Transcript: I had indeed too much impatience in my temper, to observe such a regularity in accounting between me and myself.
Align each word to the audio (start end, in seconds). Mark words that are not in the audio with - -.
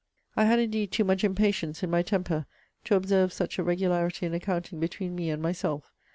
I 0.35 0.45
had 0.45 0.57
indeed 0.57 0.91
too 0.91 1.03
much 1.03 1.23
impatience 1.23 1.83
in 1.83 1.91
my 1.91 2.01
temper, 2.01 2.47
to 2.85 2.95
observe 2.95 3.31
such 3.31 3.59
a 3.59 3.63
regularity 3.63 4.25
in 4.25 4.33
accounting 4.33 4.79
between 4.79 5.13
me 5.13 5.29
and 5.29 5.39
myself. 5.43 5.91